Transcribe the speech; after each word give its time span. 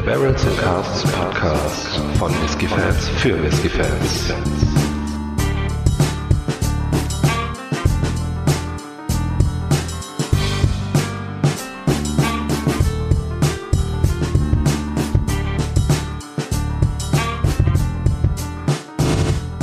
Der 0.00 0.12
Barrels 0.12 0.46
and 0.46 0.56
Casts 0.56 1.12
Podcast 1.12 1.96
von 2.18 2.32
Whiskey 2.42 2.66
Fans 2.66 3.08
für 3.18 3.42
Whiskey 3.42 3.68
Fans. 3.68 4.32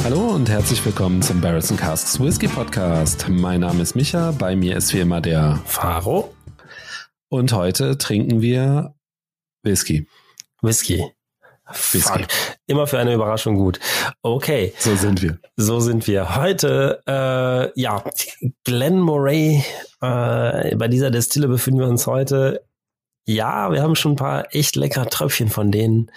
Hallo 0.03 0.35
und 0.35 0.47
herzlich 0.49 0.85
willkommen 0.85 1.23
zum 1.23 1.41
Barrels 1.41 1.71
and 1.71 1.79
Casks 1.79 2.19
Whisky 2.19 2.47
Podcast. 2.47 3.27
Mein 3.27 3.61
Name 3.61 3.81
ist 3.81 3.95
Micha, 3.95 4.33
bei 4.33 4.55
mir 4.55 4.77
ist 4.77 4.93
wie 4.93 4.99
immer 4.99 5.19
der 5.19 5.59
Faro. 5.65 6.35
Und 7.29 7.53
heute 7.53 7.97
trinken 7.97 8.39
wir 8.39 8.93
Whisky. 9.63 10.07
Whisky. 10.67 11.11
Whisky. 11.69 11.99
Fuck. 11.99 12.27
Immer 12.67 12.87
für 12.87 12.99
eine 12.99 13.13
Überraschung 13.13 13.55
gut. 13.55 13.79
Okay. 14.21 14.73
So 14.77 14.95
sind 14.95 15.21
wir. 15.21 15.39
So 15.55 15.79
sind 15.79 16.07
wir. 16.07 16.35
Heute, 16.35 17.01
äh, 17.07 17.79
ja, 17.79 18.03
Glen 18.63 18.99
Moray. 18.99 19.63
Äh, 20.01 20.75
bei 20.75 20.87
dieser 20.87 21.11
Destille 21.11 21.47
befinden 21.47 21.79
wir 21.79 21.87
uns 21.87 22.07
heute. 22.07 22.63
Ja, 23.25 23.71
wir 23.71 23.81
haben 23.81 23.95
schon 23.95 24.13
ein 24.13 24.17
paar 24.17 24.55
echt 24.55 24.77
leckere 24.77 25.09
Tröpfchen 25.09 25.49
von 25.49 25.71
denen 25.71 26.11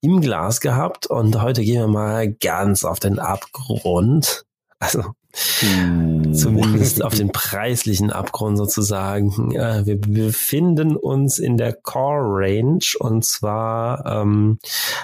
im 0.00 0.22
Glas 0.22 0.60
gehabt 0.60 1.06
und 1.06 1.42
heute 1.42 1.62
gehen 1.62 1.80
wir 1.80 1.88
mal 1.88 2.32
ganz 2.32 2.84
auf 2.84 2.98
den 2.98 3.18
Abgrund. 3.18 4.44
Also 4.78 5.04
Mm. 5.62 6.32
zumindest 6.32 7.02
auf 7.04 7.14
den 7.14 7.30
preislichen 7.30 8.10
Abgrund 8.10 8.56
sozusagen. 8.56 9.52
Wir 9.52 10.00
befinden 10.00 10.96
uns 10.96 11.38
in 11.38 11.56
der 11.56 11.74
Core 11.74 12.24
Range 12.24 12.84
und 12.98 13.24
zwar 13.24 14.04
ähm, 14.06 14.58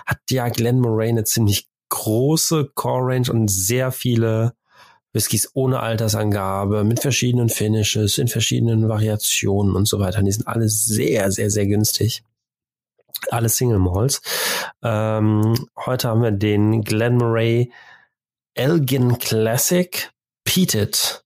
hat 0.06 0.18
ja 0.30 0.48
Glen 0.48 0.80
Moray 0.80 1.10
eine 1.10 1.24
ziemlich 1.24 1.68
große 1.90 2.70
Core 2.74 3.14
Range 3.14 3.30
und 3.30 3.48
sehr 3.50 3.92
viele 3.92 4.54
Whiskys 5.12 5.50
ohne 5.52 5.80
Altersangabe, 5.80 6.84
mit 6.84 7.00
verschiedenen 7.00 7.50
Finishes, 7.50 8.16
in 8.16 8.28
verschiedenen 8.28 8.88
Variationen 8.88 9.76
und 9.76 9.86
so 9.86 9.98
weiter. 9.98 10.22
Die 10.22 10.32
sind 10.32 10.48
alle 10.48 10.68
sehr, 10.68 11.30
sehr, 11.30 11.50
sehr 11.50 11.66
günstig. 11.66 12.24
Alle 13.30 13.50
Single 13.50 13.78
Malls. 13.78 14.22
Ähm, 14.82 15.68
heute 15.84 16.08
haben 16.08 16.22
wir 16.22 16.32
den 16.32 16.80
Glen 16.82 17.18
Moray 17.18 17.70
Elgin 18.54 19.18
Classic 19.18 20.10
Peated 20.52 21.24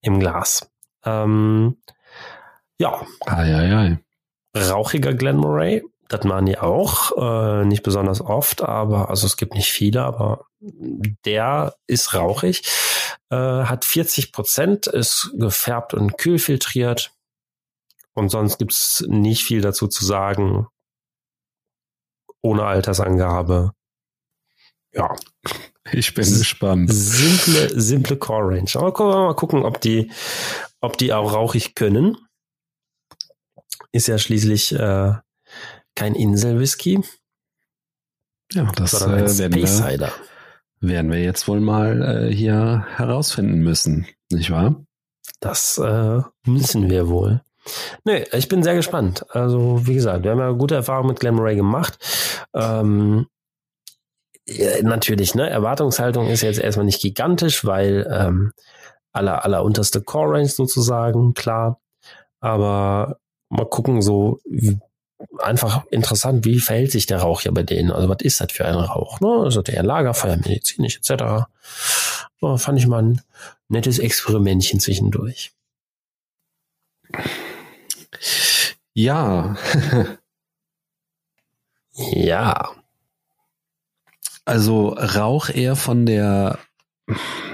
im 0.00 0.18
Glas. 0.18 0.68
Ähm, 1.04 1.76
ja, 2.78 3.06
Ei, 3.26 3.54
ei, 3.54 3.76
ei. 3.76 3.98
rauchiger 4.58 5.14
Glen 5.14 5.36
Moray. 5.36 5.84
Das 6.08 6.24
machen 6.24 6.46
die 6.46 6.58
auch. 6.58 7.12
Äh, 7.16 7.64
nicht 7.66 7.84
besonders 7.84 8.20
oft, 8.20 8.62
aber 8.62 9.08
also 9.08 9.26
es 9.28 9.36
gibt 9.36 9.54
nicht 9.54 9.70
viele, 9.70 10.02
aber 10.02 10.46
der 10.58 11.76
ist 11.86 12.12
rauchig. 12.14 12.64
Äh, 13.30 13.36
hat 13.36 13.84
40 13.84 14.32
Prozent, 14.32 14.88
ist 14.88 15.30
gefärbt 15.38 15.94
und 15.94 16.18
kühlfiltriert. 16.18 17.12
Und 18.14 18.30
sonst 18.30 18.58
gibt's 18.58 19.04
nicht 19.06 19.44
viel 19.44 19.60
dazu 19.60 19.86
zu 19.86 20.04
sagen. 20.04 20.66
Ohne 22.42 22.64
Altersangabe. 22.64 23.74
Ja, 24.92 25.14
Ich 25.92 26.14
bin 26.14 26.24
gespannt. 26.24 26.92
simple, 26.92 27.80
simple 27.80 28.16
Core 28.16 28.56
Range. 28.56 28.70
Aber 28.74 28.92
gucken 28.92 29.12
wir 29.14 29.24
mal 29.26 29.34
gucken, 29.34 29.64
ob 29.64 29.80
die, 29.80 30.10
ob 30.80 30.96
die 30.98 31.12
auch 31.12 31.32
rauchig 31.32 31.74
können. 31.74 32.16
Ist 33.92 34.08
ja 34.08 34.18
schließlich 34.18 34.72
äh, 34.72 35.14
kein 35.94 36.14
Insel-Whisky, 36.14 37.02
Ja, 38.52 38.70
das 38.76 38.94
äh, 39.00 39.38
werden, 39.38 39.54
wir, 39.54 40.12
werden 40.80 41.10
wir 41.12 41.20
jetzt 41.22 41.46
wohl 41.48 41.60
mal 41.60 42.28
äh, 42.28 42.34
hier 42.34 42.86
herausfinden 42.96 43.60
müssen, 43.60 44.06
nicht 44.30 44.50
wahr? 44.50 44.76
Das 45.40 45.78
äh, 45.78 46.20
müssen 46.46 46.88
wir 46.90 47.08
wohl. 47.08 47.42
Nee, 48.04 48.24
ich 48.32 48.48
bin 48.48 48.62
sehr 48.62 48.74
gespannt. 48.74 49.24
Also, 49.30 49.86
wie 49.86 49.94
gesagt, 49.94 50.24
wir 50.24 50.30
haben 50.32 50.38
ja 50.38 50.50
gute 50.52 50.74
Erfahrungen 50.76 51.08
mit 51.10 51.20
Glen 51.20 51.34
Moray 51.34 51.56
gemacht. 51.56 51.98
Ähm, 52.54 53.26
natürlich, 54.82 55.34
ne? 55.34 55.48
Erwartungshaltung 55.48 56.28
ist 56.28 56.42
jetzt 56.42 56.58
erstmal 56.58 56.86
nicht 56.86 57.00
gigantisch, 57.00 57.64
weil 57.64 58.06
ähm, 58.10 58.52
aller, 59.12 59.44
aller 59.44 59.62
unterste 59.62 60.02
Core 60.02 60.34
Range 60.34 60.48
sozusagen, 60.48 61.34
klar. 61.34 61.80
Aber 62.40 63.18
mal 63.48 63.66
gucken, 63.66 64.02
so 64.02 64.40
einfach 65.38 65.84
interessant, 65.90 66.44
wie 66.44 66.60
verhält 66.60 66.92
sich 66.92 67.06
der 67.06 67.18
Rauch 67.18 67.42
hier 67.42 67.52
bei 67.52 67.62
denen? 67.62 67.90
Also, 67.92 68.08
was 68.08 68.18
ist 68.22 68.40
das 68.40 68.52
für 68.52 68.64
ein 68.64 68.74
Rauch? 68.74 69.20
Ne? 69.20 69.28
Also 69.44 69.62
der 69.62 69.82
Lagerfeuer, 69.82 70.36
medizinisch 70.36 70.96
etc. 70.96 71.46
Ja, 72.40 72.56
fand 72.56 72.78
ich 72.78 72.86
mal 72.86 73.02
ein 73.02 73.20
nettes 73.68 73.98
Experimentchen 73.98 74.80
zwischendurch. 74.80 75.52
Ja, 78.94 79.56
Ja. 82.00 82.79
Also 84.50 84.88
Rauch 84.88 85.48
eher 85.48 85.76
von 85.76 86.06
der 86.06 86.58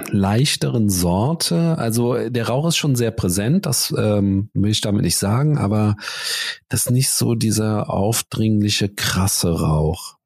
leichteren 0.08 0.88
Sorte. 0.88 1.76
Also 1.76 2.30
der 2.30 2.48
Rauch 2.48 2.68
ist 2.68 2.78
schon 2.78 2.96
sehr 2.96 3.10
präsent, 3.10 3.66
das 3.66 3.94
ähm, 3.96 4.48
will 4.54 4.70
ich 4.70 4.80
damit 4.80 5.02
nicht 5.02 5.18
sagen, 5.18 5.58
aber 5.58 5.96
das 6.70 6.86
ist 6.86 6.90
nicht 6.92 7.10
so 7.10 7.34
dieser 7.34 7.90
aufdringliche, 7.90 8.88
krasse 8.88 9.60
Rauch. 9.60 10.16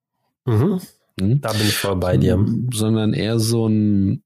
Mhm. 0.44 0.80
Hm? 1.18 1.40
Da 1.40 1.50
bin 1.52 1.62
ich 1.62 1.76
voll 1.76 1.96
bei 1.96 2.16
dir. 2.16 2.38
Sondern 2.72 3.14
eher 3.14 3.40
so 3.40 3.66
ein 3.66 4.22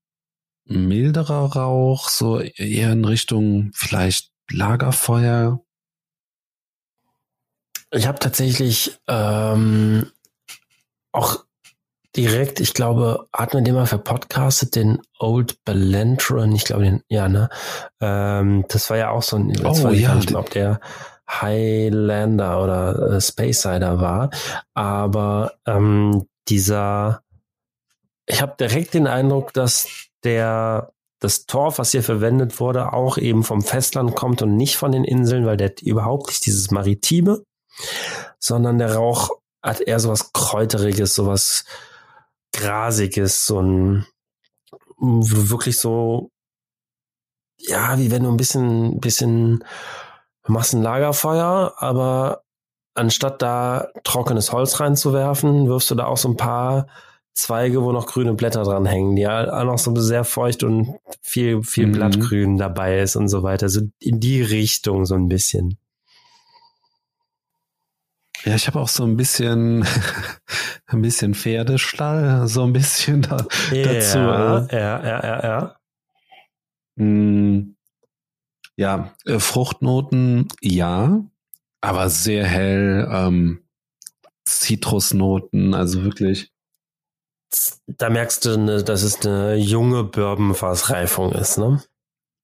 milderer 0.66 1.56
Rauch, 1.56 2.10
so 2.10 2.40
eher 2.40 2.92
in 2.92 3.06
Richtung 3.06 3.70
vielleicht 3.72 4.32
Lagerfeuer. 4.50 5.60
Ich 7.90 8.06
habe 8.06 8.18
tatsächlich 8.18 8.98
ähm, 9.08 10.10
auch 11.10 11.44
direkt, 12.16 12.60
ich 12.60 12.74
glaube, 12.74 13.26
hat 13.32 13.54
man 13.54 13.64
den 13.64 13.74
mal 13.74 13.86
verpodcastet, 13.86 14.76
den 14.76 15.00
Old 15.18 15.64
Belantron, 15.64 16.52
ich 16.54 16.64
glaube, 16.64 16.84
den, 16.84 17.02
ja, 17.08 17.28
ne? 17.28 17.48
Ähm, 18.00 18.64
das 18.68 18.90
war 18.90 18.96
ja 18.96 19.10
auch 19.10 19.22
so 19.22 19.36
ein, 19.36 19.50
jetzt 19.50 19.84
Oh, 19.84 19.88
ja, 19.90 20.14
nicht 20.14 20.30
mehr, 20.30 20.40
ob 20.40 20.50
der 20.50 20.80
Highlander 21.28 22.62
oder 22.62 23.14
äh, 23.14 23.20
Space 23.20 23.62
Sider 23.62 24.00
war, 24.00 24.30
aber 24.74 25.54
ähm, 25.66 26.26
dieser, 26.48 27.22
ich 28.26 28.40
habe 28.42 28.54
direkt 28.58 28.94
den 28.94 29.06
Eindruck, 29.06 29.52
dass 29.52 29.88
der 30.22 30.92
das 31.20 31.46
Torf, 31.46 31.78
was 31.78 31.92
hier 31.92 32.02
verwendet 32.02 32.60
wurde, 32.60 32.92
auch 32.92 33.16
eben 33.16 33.44
vom 33.44 33.62
Festland 33.62 34.14
kommt 34.14 34.42
und 34.42 34.56
nicht 34.56 34.76
von 34.76 34.92
den 34.92 35.04
Inseln, 35.04 35.46
weil 35.46 35.56
der 35.56 35.72
überhaupt 35.80 36.28
nicht 36.28 36.44
dieses 36.44 36.70
Maritime, 36.70 37.42
sondern 38.38 38.78
der 38.78 38.94
Rauch 38.94 39.30
hat 39.62 39.80
eher 39.80 40.00
sowas 40.00 40.32
Kräuteriges, 40.34 41.14
sowas 41.14 41.64
Grasiges, 42.54 43.46
so 43.46 43.60
ein 43.60 44.06
wirklich 44.98 45.78
so, 45.78 46.30
ja, 47.58 47.98
wie 47.98 48.10
wenn 48.10 48.22
du 48.22 48.30
ein 48.30 48.36
bisschen, 48.36 49.00
bisschen 49.00 49.64
machst 50.46 50.74
ein 50.74 50.82
Lagerfeuer, 50.82 51.74
aber 51.76 52.42
anstatt 52.94 53.42
da 53.42 53.88
trockenes 54.04 54.52
Holz 54.52 54.80
reinzuwerfen, 54.80 55.68
wirfst 55.68 55.90
du 55.90 55.94
da 55.94 56.06
auch 56.06 56.16
so 56.16 56.28
ein 56.28 56.36
paar 56.36 56.86
Zweige, 57.34 57.82
wo 57.82 57.90
noch 57.90 58.06
grüne 58.06 58.34
Blätter 58.34 58.62
dran 58.62 58.86
hängen, 58.86 59.16
die 59.16 59.26
auch 59.26 59.64
noch 59.64 59.78
so 59.78 59.94
sehr 59.96 60.22
feucht 60.22 60.62
und 60.62 61.00
viel, 61.20 61.64
viel 61.64 61.88
Mhm. 61.88 61.92
Blattgrün 61.92 62.58
dabei 62.58 63.00
ist 63.00 63.16
und 63.16 63.28
so 63.28 63.42
weiter. 63.42 63.68
So 63.68 63.80
in 63.98 64.20
die 64.20 64.40
Richtung 64.40 65.04
so 65.04 65.16
ein 65.16 65.28
bisschen. 65.28 65.76
Ja, 68.44 68.54
ich 68.54 68.66
habe 68.66 68.78
auch 68.80 68.88
so 68.88 69.04
ein 69.04 69.16
bisschen, 69.16 69.86
ein 70.86 71.02
bisschen 71.02 71.34
Pferdestall, 71.34 72.46
so 72.46 72.64
ein 72.64 72.72
bisschen 72.72 73.22
da, 73.22 73.36
dazu. 73.38 74.18
Ja, 74.18 74.66
Äh, 74.66 74.76
ja, 74.76 75.04
ja, 75.04 75.24
ja, 75.24 75.44
ja. 75.44 75.76
mh, 76.96 77.64
ja, 78.76 79.14
äh, 79.24 79.38
Fruchtnoten, 79.38 80.48
ja, 80.60 81.24
aber 81.80 82.10
sehr 82.10 82.44
hell, 82.44 83.08
ähm, 83.10 83.62
Zitrusnoten, 84.44 85.74
also 85.74 86.04
wirklich. 86.04 86.52
Da 87.86 88.10
merkst 88.10 88.44
du, 88.44 88.58
ne, 88.58 88.82
dass 88.82 89.02
es 89.02 89.24
eine 89.24 89.54
junge 89.54 90.04
Bourbonfassreifung 90.04 91.32
ist, 91.32 91.56
ne? 91.56 91.82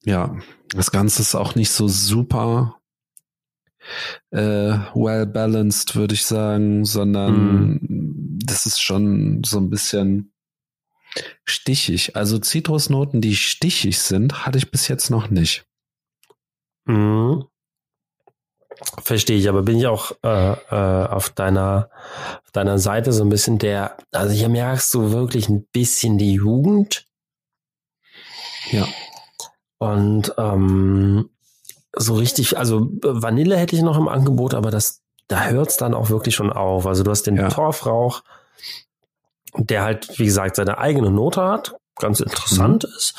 Ja, 0.04 0.36
das 0.68 0.92
Ganze 0.92 1.20
ist 1.20 1.34
auch 1.34 1.56
nicht 1.56 1.72
so 1.72 1.88
super 1.88 2.79
äh, 4.30 4.78
well 4.94 5.26
balanced, 5.26 5.96
würde 5.96 6.14
ich 6.14 6.24
sagen, 6.24 6.84
sondern 6.84 7.80
das 8.44 8.66
ist 8.66 8.80
schon 8.80 9.42
so 9.44 9.58
ein 9.58 9.70
bisschen 9.70 10.32
stichig. 11.44 12.16
Also 12.16 12.38
Zitrusnoten, 12.38 13.20
die 13.20 13.36
stichig 13.36 13.98
sind, 13.98 14.46
hatte 14.46 14.58
ich 14.58 14.70
bis 14.70 14.88
jetzt 14.88 15.10
noch 15.10 15.30
nicht. 15.30 15.64
Mhm. 16.84 17.44
Verstehe 19.02 19.36
ich, 19.36 19.48
aber 19.48 19.62
bin 19.62 19.78
ich 19.78 19.86
auch 19.86 20.12
äh, 20.22 20.52
äh, 20.52 21.06
auf 21.06 21.30
deiner 21.30 21.90
auf 22.42 22.50
deiner 22.52 22.78
Seite 22.78 23.12
so 23.12 23.22
ein 23.22 23.28
bisschen 23.28 23.58
der, 23.58 23.96
also 24.10 24.32
hier 24.32 24.48
merkst 24.48 24.92
du 24.94 25.12
wirklich 25.12 25.48
ein 25.48 25.66
bisschen 25.66 26.16
die 26.16 26.34
Jugend. 26.34 27.06
Ja. 28.70 28.86
Und 29.78 30.34
ähm, 30.38 31.30
so 31.96 32.14
richtig, 32.14 32.56
also 32.58 32.88
Vanille 33.02 33.56
hätte 33.56 33.76
ich 33.76 33.82
noch 33.82 33.98
im 33.98 34.08
Angebot, 34.08 34.54
aber 34.54 34.70
das, 34.70 35.02
da 35.28 35.46
hört's 35.48 35.76
dann 35.76 35.94
auch 35.94 36.10
wirklich 36.10 36.34
schon 36.34 36.52
auf. 36.52 36.86
Also 36.86 37.02
du 37.02 37.10
hast 37.10 37.24
den 37.24 37.36
Ja. 37.36 37.48
Torfrauch, 37.48 38.22
der 39.56 39.82
halt, 39.82 40.18
wie 40.18 40.24
gesagt, 40.24 40.56
seine 40.56 40.78
eigene 40.78 41.10
Note 41.10 41.42
hat, 41.42 41.76
ganz 41.96 42.20
interessant 42.20 42.84
ist. 42.84 43.14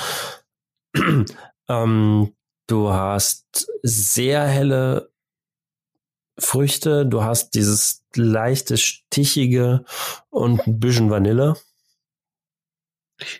ähm, 1.67 2.33
du 2.67 2.89
hast 2.91 3.67
sehr 3.83 4.43
helle 4.47 5.11
Früchte, 6.39 7.05
du 7.05 7.23
hast 7.23 7.51
dieses 7.51 8.03
leichte, 8.15 8.77
stichige 8.77 9.85
und 10.29 10.65
ein 10.65 10.79
bisschen 10.79 11.09
Vanille. 11.09 11.55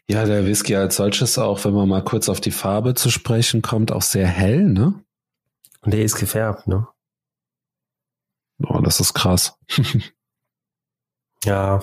Ja, 0.07 0.25
der 0.25 0.45
Whisky 0.45 0.75
als 0.75 0.97
solches 0.97 1.39
auch, 1.39 1.65
wenn 1.65 1.73
man 1.73 1.89
mal 1.89 2.03
kurz 2.03 2.29
auf 2.29 2.39
die 2.39 2.51
Farbe 2.51 2.93
zu 2.93 3.09
sprechen 3.09 3.61
kommt, 3.61 3.91
auch 3.91 4.03
sehr 4.03 4.27
hell, 4.27 4.65
ne? 4.65 5.03
Und 5.81 5.93
der 5.93 6.03
ist 6.03 6.15
gefärbt, 6.15 6.67
ne? 6.67 6.87
Oh, 8.63 8.79
das 8.79 8.99
ist 8.99 9.13
krass. 9.13 9.57
Ja, 11.43 11.81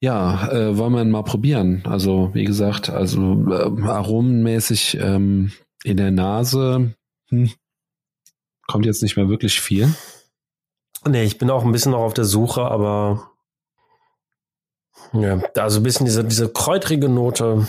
Ja, 0.00 0.48
äh, 0.50 0.76
wollen 0.76 0.92
wir 0.92 1.04
mal 1.04 1.22
probieren. 1.22 1.84
Also, 1.86 2.34
wie 2.34 2.44
gesagt, 2.44 2.90
also 2.90 3.48
äh, 3.48 3.82
aromenmäßig 3.88 4.98
ähm, 5.00 5.52
in 5.84 5.96
der 5.96 6.10
Nase 6.10 6.94
hm, 7.28 7.52
kommt 8.66 8.86
jetzt 8.86 9.02
nicht 9.02 9.16
mehr 9.16 9.28
wirklich 9.28 9.60
viel. 9.60 9.94
Nee, 11.06 11.24
ich 11.24 11.38
bin 11.38 11.48
auch 11.48 11.64
ein 11.64 11.72
bisschen 11.72 11.92
noch 11.92 12.00
auf 12.00 12.14
der 12.14 12.24
Suche, 12.24 12.62
aber 12.62 13.30
ja, 15.12 15.40
also 15.56 15.80
ein 15.80 15.84
bisschen 15.84 16.06
diese, 16.06 16.24
diese 16.24 16.52
kräutrige 16.52 17.08
Note, 17.08 17.68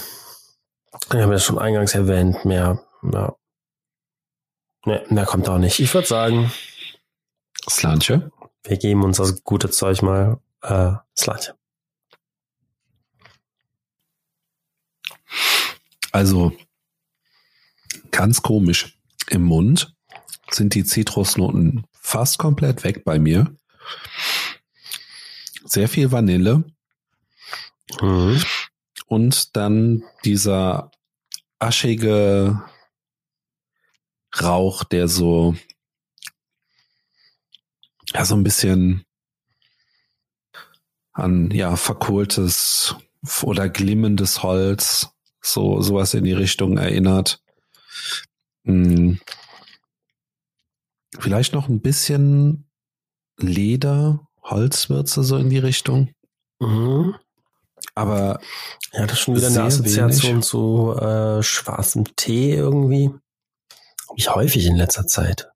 ich 1.13 1.21
habe 1.21 1.33
ja 1.33 1.39
schon 1.39 1.59
eingangs 1.59 1.93
erwähnt, 1.93 2.43
mehr, 2.43 2.83
ja. 3.03 3.35
Nee, 4.85 5.01
mehr 5.09 5.25
kommt 5.25 5.49
auch 5.49 5.57
nicht. 5.57 5.79
Ich 5.79 5.93
würde 5.93 6.07
sagen, 6.07 6.51
Slantje. 7.69 8.31
wir 8.63 8.77
geben 8.77 9.03
uns 9.03 9.17
das 9.17 9.43
gute 9.43 9.69
Zeug 9.71 10.01
mal 10.01 10.39
äh, 10.61 10.93
Slantje. 11.17 11.55
Also 16.11 16.53
ganz 18.11 18.41
komisch. 18.41 18.97
Im 19.29 19.43
Mund 19.43 19.93
sind 20.51 20.75
die 20.75 20.83
Zitrusnoten 20.83 21.85
fast 21.91 22.37
komplett 22.37 22.83
weg 22.83 23.03
bei 23.03 23.19
mir. 23.19 23.55
Sehr 25.65 25.89
viel 25.89 26.11
Vanille 26.11 26.63
Mhm. 28.01 28.41
und 29.05 29.55
dann 29.55 30.03
dieser 30.23 30.89
aschige 31.59 32.63
Rauch, 34.41 34.83
der 34.83 35.07
so 35.07 35.55
ja 38.13 38.25
so 38.25 38.35
ein 38.35 38.43
bisschen 38.43 39.05
an 41.13 41.51
ja 41.51 41.75
verkohltes 41.75 42.95
oder 43.41 43.69
glimmendes 43.69 44.43
Holz 44.43 45.09
so 45.41 45.81
sowas 45.81 46.13
in 46.13 46.23
die 46.23 46.33
Richtung 46.33 46.77
erinnert. 46.77 47.41
Hm. 48.65 49.19
Vielleicht 51.19 51.53
noch 51.53 51.69
ein 51.69 51.79
bisschen 51.81 52.67
Leder, 53.37 54.27
Holzwürze 54.43 55.23
so 55.23 55.37
in 55.37 55.49
die 55.49 55.57
Richtung, 55.57 56.11
Mhm. 56.59 57.15
aber 57.95 58.39
Ja, 58.93 59.01
das 59.05 59.13
ist 59.13 59.19
schon 59.19 59.35
wieder 59.35 59.47
eine 59.47 59.63
Assoziation 59.63 60.31
wenig. 60.35 60.45
zu 60.45 60.93
äh, 60.97 61.43
schwarzem 61.43 62.05
Tee 62.15 62.53
irgendwie. 62.53 63.11
Hab 64.15 64.19
Ich 64.19 64.35
häufig 64.35 64.65
in 64.65 64.77
letzter 64.77 65.05
Zeit. 65.07 65.49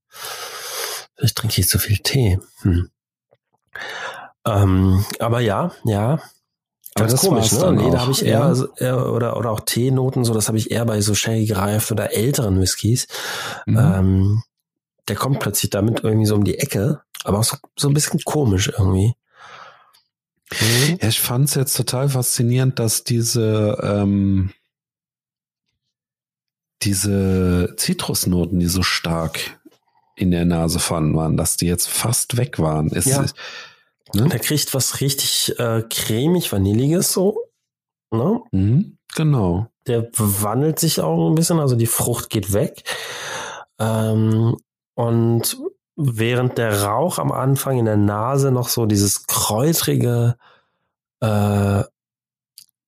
Vielleicht 1.16 1.38
trinke 1.38 1.60
ich 1.60 1.68
zu 1.68 1.80
viel 1.80 1.98
Tee. 1.98 2.40
Hm. 2.62 2.90
Ähm, 4.46 5.06
aber 5.20 5.40
ja, 5.40 5.72
ja. 5.86 6.20
Aber 6.96 7.08
das 7.08 7.22
komisch, 7.22 7.54
war's 7.54 7.64
ne? 7.64 7.84
Nee, 7.84 7.92
da 7.92 8.02
habe 8.02 8.12
ich 8.12 8.26
eher, 8.26 8.56
eher 8.78 9.12
oder, 9.12 9.38
oder 9.38 9.52
auch 9.52 9.62
Teenoten, 9.62 10.26
so 10.26 10.34
das 10.34 10.48
habe 10.48 10.58
ich 10.58 10.72
eher 10.72 10.86
bei 10.86 11.02
so 11.02 11.14
sherry 11.16 11.46
gereift 11.46 11.92
oder 11.92 12.14
älteren 12.14 12.60
Whiskys. 12.60 13.08
Mhm. 13.66 13.78
Ähm, 13.78 14.44
der 15.08 15.16
kommt 15.16 15.40
plötzlich 15.40 15.70
damit 15.70 16.04
irgendwie 16.04 16.26
so 16.26 16.36
um 16.36 16.44
die 16.44 16.60
Ecke, 16.60 17.02
aber 17.24 17.40
auch 17.40 17.44
so, 17.44 17.58
so 17.78 17.88
ein 17.88 17.94
bisschen 17.94 18.20
komisch 18.26 18.70
irgendwie. 18.70 19.14
Mhm. 20.52 20.98
Ja, 21.02 21.08
ich 21.08 21.22
fand 21.22 21.48
es 21.50 21.56
jetzt 21.56 21.78
total 21.78 22.10
faszinierend, 22.10 22.80
dass 22.80 23.04
diese 23.04 23.78
ähm, 23.82 24.52
diese 26.84 27.74
Zitrusnoten, 27.78 28.60
die 28.60 28.68
so 28.68 28.84
stark 28.84 29.60
in 30.16 30.32
der 30.32 30.46
Nase 30.46 30.80
vorhanden 30.80 31.16
waren, 31.16 31.38
dass 31.38 31.58
die 31.58 31.68
jetzt 31.68 31.88
fast 31.88 32.38
weg 32.38 32.60
waren. 32.60 32.90
Ist, 32.90 33.08
Ja. 33.08 33.26
ne? 34.14 34.28
Der 34.30 34.40
kriegt 34.40 34.74
was 34.74 35.02
richtig 35.02 35.58
äh, 35.60 35.84
cremig, 35.90 36.52
vanilliges 36.52 37.14
so. 37.14 37.38
Ne? 38.12 38.42
Mhm, 38.52 38.98
genau. 39.16 39.68
Der 39.88 40.10
wandelt 40.18 40.80
sich 40.80 41.00
auch 41.02 41.30
ein 41.30 41.36
bisschen, 41.36 41.60
also 41.60 41.76
die 41.76 41.86
Frucht 41.86 42.30
geht 42.30 42.54
weg. 42.54 42.84
Ähm, 43.80 44.58
und 44.96 45.58
während 45.96 46.58
der 46.58 46.84
Rauch 46.84 47.18
am 47.20 47.32
Anfang 47.32 47.78
in 47.78 47.86
der 47.86 47.98
Nase 47.98 48.52
noch 48.52 48.68
so 48.70 48.86
dieses 48.86 49.26
kräutrige, 49.28 50.38
äh, 51.22 51.84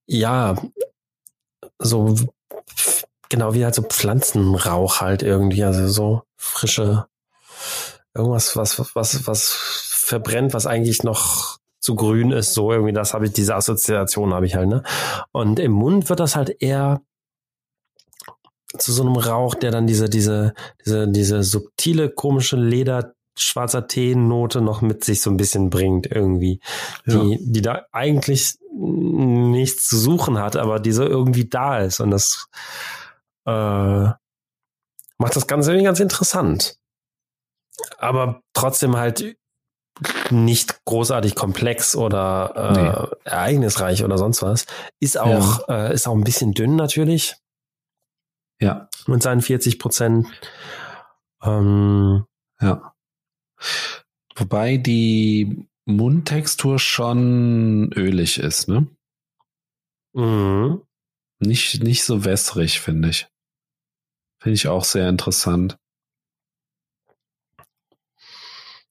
ja, 0.06 0.56
so 1.78 2.14
genau 3.32 3.54
wie 3.54 3.64
halt 3.64 3.74
so 3.74 3.82
Pflanzenrauch 3.82 5.00
halt 5.00 5.22
irgendwie, 5.22 5.64
also 5.64 5.88
so 5.88 6.22
frische, 6.36 7.06
irgendwas, 8.14 8.56
was, 8.56 8.78
was, 8.94 9.26
was 9.26 9.50
verbrennt, 9.50 10.52
was 10.52 10.66
eigentlich 10.66 11.02
noch 11.02 11.58
zu 11.80 11.94
grün 11.96 12.30
ist, 12.30 12.52
so 12.52 12.70
irgendwie, 12.70 12.92
das 12.92 13.14
habe 13.14 13.26
ich, 13.26 13.32
diese 13.32 13.56
Assoziation 13.56 14.34
habe 14.34 14.44
ich 14.46 14.54
halt, 14.54 14.68
ne? 14.68 14.82
Und 15.32 15.58
im 15.58 15.72
Mund 15.72 16.10
wird 16.10 16.20
das 16.20 16.36
halt 16.36 16.62
eher 16.62 17.00
zu 18.76 18.92
so 18.92 19.02
einem 19.02 19.16
Rauch, 19.16 19.54
der 19.54 19.70
dann 19.70 19.86
diese, 19.86 20.10
diese, 20.10 20.52
diese, 20.84 21.08
diese 21.08 21.42
subtile, 21.42 22.10
komische 22.10 22.56
Leder, 22.56 23.14
schwarzer 23.34 23.86
Tee-Note 23.88 24.60
noch 24.60 24.82
mit 24.82 25.04
sich 25.04 25.22
so 25.22 25.30
ein 25.30 25.38
bisschen 25.38 25.70
bringt 25.70 26.06
irgendwie. 26.06 26.60
Die, 27.06 27.38
die 27.40 27.62
da 27.62 27.86
eigentlich 27.92 28.58
nichts 28.74 29.88
zu 29.88 29.96
suchen 29.96 30.38
hat, 30.38 30.56
aber 30.56 30.80
die 30.80 30.92
so 30.92 31.02
irgendwie 31.02 31.48
da 31.48 31.78
ist. 31.78 32.00
Und 32.00 32.10
das 32.10 32.48
äh, 33.46 34.10
macht 35.18 35.36
das 35.36 35.46
Ganze 35.46 35.70
irgendwie 35.72 35.84
ganz 35.84 36.00
interessant. 36.00 36.76
Aber 37.98 38.42
trotzdem 38.52 38.96
halt 38.96 39.36
nicht 40.30 40.84
großartig 40.84 41.34
komplex 41.34 41.94
oder 41.94 43.12
äh, 43.24 43.28
ereignisreich 43.28 44.04
oder 44.04 44.18
sonst 44.18 44.42
was. 44.42 44.66
Ist 45.00 45.18
auch, 45.18 45.68
äh, 45.68 45.92
ist 45.94 46.08
auch 46.08 46.14
ein 46.14 46.24
bisschen 46.24 46.52
dünn 46.52 46.76
natürlich 46.76 47.36
Ja, 48.60 48.88
mit 49.06 49.22
seinen 49.22 49.42
40 49.42 49.78
Prozent. 49.78 50.28
Ähm, 51.42 52.24
ja. 52.60 52.94
Wobei 54.36 54.76
die 54.78 55.68
Mundtextur 55.84 56.78
schon 56.78 57.92
ölig 57.92 58.38
ist, 58.38 58.68
ne? 58.68 58.86
mh. 60.14 60.78
Nicht, 61.40 61.82
nicht 61.82 62.04
so 62.04 62.24
wässrig, 62.24 62.80
finde 62.80 63.08
ich. 63.10 63.26
Finde 64.42 64.54
ich 64.54 64.66
auch 64.66 64.82
sehr 64.82 65.08
interessant. 65.08 65.78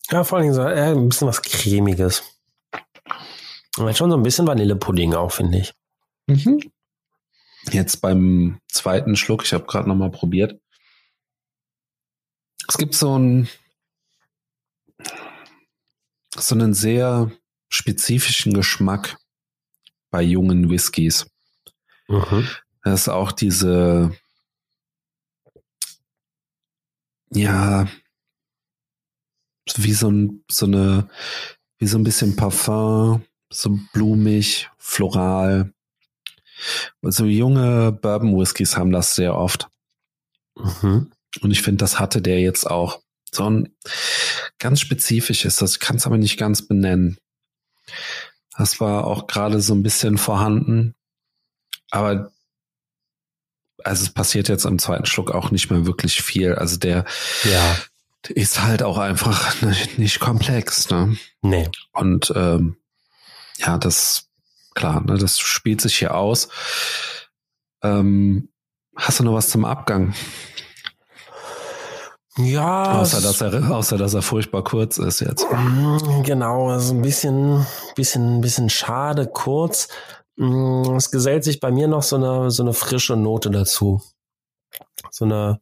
Ja, 0.09 0.23
vor 0.23 0.37
allen 0.37 0.43
Dingen 0.43 0.55
so 0.55 0.61
äh, 0.61 0.91
ein 0.91 1.09
bisschen 1.09 1.27
was 1.27 1.41
Cremiges. 1.41 2.23
Und 3.77 3.97
schon 3.97 4.09
so 4.09 4.15
ein 4.15 4.23
bisschen 4.23 4.47
Vanillepudding 4.47 5.13
auch, 5.13 5.33
finde 5.33 5.57
ich. 5.57 5.73
Mhm. 6.27 6.71
Jetzt 7.69 7.97
beim 7.97 8.61
zweiten 8.69 9.17
Schluck, 9.17 9.43
ich 9.43 9.51
habe 9.51 9.65
gerade 9.65 9.89
noch 9.89 9.95
mal 9.95 10.09
probiert. 10.09 10.57
Es 12.69 12.77
gibt 12.77 12.95
so 12.95 13.19
ein 13.19 13.49
so 16.37 16.55
einen 16.55 16.73
sehr 16.73 17.29
spezifischen 17.67 18.53
Geschmack 18.53 19.17
bei 20.11 20.21
jungen 20.21 20.69
Whiskys. 20.69 21.29
Mhm. 22.07 22.47
Das 22.83 23.01
ist 23.01 23.09
auch 23.09 23.33
diese 23.33 24.15
ja 27.33 27.87
wie 29.75 29.93
so 29.93 30.09
ein 30.09 30.43
so 30.49 30.65
eine 30.65 31.09
wie 31.77 31.87
so 31.87 31.97
ein 31.97 32.03
bisschen 32.03 32.35
Parfum, 32.35 33.23
so 33.51 33.79
blumig, 33.93 34.69
floral. 34.77 35.73
Also 37.01 37.25
junge 37.25 37.91
Bourbon 37.91 38.37
Whiskys 38.37 38.77
haben 38.77 38.91
das 38.91 39.15
sehr 39.15 39.35
oft. 39.35 39.67
Mhm. 40.55 41.11
Und 41.41 41.51
ich 41.51 41.61
finde, 41.61 41.77
das 41.77 41.99
hatte 41.99 42.21
der 42.21 42.39
jetzt 42.39 42.69
auch. 42.69 43.01
so 43.33 43.49
ein 43.49 43.73
ganz 44.59 44.79
spezifisch 44.81 45.45
ist 45.45 45.61
das. 45.61 45.73
Ich 45.73 45.79
kann 45.79 45.95
es 45.95 46.05
aber 46.05 46.17
nicht 46.17 46.37
ganz 46.37 46.67
benennen. 46.67 47.17
Das 48.57 48.79
war 48.79 49.07
auch 49.07 49.27
gerade 49.27 49.61
so 49.61 49.73
ein 49.73 49.83
bisschen 49.83 50.17
vorhanden. 50.17 50.93
Aber 51.89 52.31
also 53.83 54.03
es 54.03 54.09
passiert 54.13 54.47
jetzt 54.49 54.65
am 54.65 54.79
zweiten 54.79 55.05
Schluck 55.05 55.31
auch 55.31 55.51
nicht 55.51 55.69
mehr 55.71 55.85
wirklich 55.85 56.21
viel. 56.21 56.55
Also 56.55 56.77
der 56.77 57.05
Ja. 57.43 57.75
ist 58.29 58.61
halt 58.61 58.83
auch 58.83 58.97
einfach 58.97 59.61
nicht, 59.61 59.97
nicht 59.97 60.19
komplex. 60.19 60.89
Ne? 60.89 61.17
Nee. 61.41 61.69
Und 61.91 62.31
ähm, 62.35 62.77
ja, 63.57 63.77
das 63.77 64.25
klar, 64.73 65.01
ne, 65.01 65.17
das 65.17 65.39
spielt 65.39 65.81
sich 65.81 65.97
hier 65.97 66.15
aus. 66.15 66.49
Ähm, 67.83 68.49
hast 68.95 69.19
du 69.19 69.23
noch 69.23 69.33
was 69.33 69.49
zum 69.49 69.65
Abgang? 69.65 70.13
Ja. 72.37 72.99
Außer 73.01 73.19
dass 73.21 73.41
er, 73.41 73.71
außer 73.71 73.97
dass 73.97 74.13
er 74.13 74.21
furchtbar 74.21 74.63
kurz 74.63 74.97
ist 74.97 75.19
jetzt. 75.19 75.45
Mm, 75.51 76.23
Genau, 76.23 76.69
also 76.69 76.93
ein 76.93 77.01
bisschen, 77.01 77.65
bisschen, 77.95 78.39
bisschen 78.41 78.69
schade, 78.69 79.27
kurz. 79.27 79.89
Mm, 80.37 80.95
Es 80.95 81.11
gesellt 81.11 81.43
sich 81.43 81.59
bei 81.59 81.71
mir 81.71 81.87
noch 81.87 82.03
so 82.03 82.15
eine, 82.15 82.51
so 82.51 82.63
eine 82.63 82.73
frische 82.73 83.15
Note 83.15 83.49
dazu. 83.51 84.01
So 85.09 85.25
eine, 85.25 85.59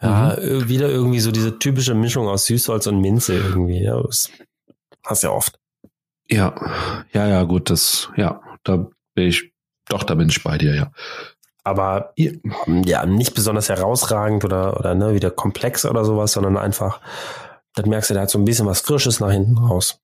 ja, 0.00 0.34
äh, 0.34 0.68
wieder 0.68 0.88
irgendwie 0.88 1.20
so 1.20 1.30
diese 1.32 1.58
typische 1.58 1.94
Mischung 1.94 2.28
aus 2.28 2.46
Süßholz 2.46 2.86
und 2.86 3.00
Minze 3.00 3.34
irgendwie. 3.34 3.82
Ja, 3.82 4.00
das 4.02 4.30
hast 5.04 5.22
ja 5.22 5.30
oft. 5.30 5.58
Ja, 6.28 6.54
ja, 7.12 7.26
ja, 7.28 7.42
gut, 7.44 7.70
das, 7.70 8.10
ja, 8.16 8.40
da 8.64 8.88
bin 9.14 9.28
ich, 9.28 9.52
doch, 9.88 10.02
da 10.02 10.14
bin 10.16 10.28
ich 10.28 10.42
bei 10.42 10.58
dir, 10.58 10.74
ja. 10.74 10.92
Aber 11.62 12.12
ja, 12.84 13.06
nicht 13.06 13.34
besonders 13.34 13.68
herausragend 13.68 14.44
oder, 14.44 14.78
oder 14.78 14.94
ne, 14.94 15.14
wieder 15.14 15.30
komplex 15.30 15.84
oder 15.84 16.04
sowas, 16.04 16.32
sondern 16.32 16.56
einfach, 16.56 17.00
dann 17.74 17.88
merkst 17.88 18.10
du, 18.10 18.14
da 18.14 18.22
hat 18.22 18.30
so 18.30 18.38
ein 18.38 18.44
bisschen 18.44 18.66
was 18.66 18.80
Frisches 18.80 19.18
nach 19.20 19.30
hinten 19.30 19.58
raus. 19.58 20.00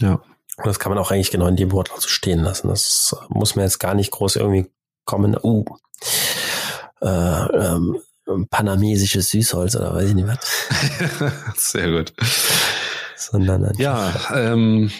Ja. 0.00 0.20
Und 0.56 0.66
das 0.66 0.78
kann 0.78 0.90
man 0.90 0.98
auch 0.98 1.10
eigentlich 1.10 1.30
genau 1.30 1.46
in 1.46 1.56
dem 1.56 1.72
Wortlaut 1.72 2.00
so 2.00 2.08
stehen 2.08 2.40
lassen. 2.40 2.68
Das 2.68 3.14
muss 3.28 3.56
man 3.56 3.64
jetzt 3.64 3.78
gar 3.78 3.94
nicht 3.94 4.10
groß 4.10 4.36
irgendwie 4.36 4.70
kommen, 5.04 5.36
uh, 5.42 5.64
äh, 7.00 7.06
ähm, 7.08 7.98
panamesisches 8.50 9.30
Süßholz 9.30 9.76
oder 9.76 9.94
weiß 9.94 10.08
ich 10.08 10.14
nicht 10.14 10.26
was. 10.26 10.38
Sehr 11.72 11.90
gut. 11.90 12.12
Sondern 13.16 13.72
Ja, 13.78 14.12
ähm, 14.34 14.90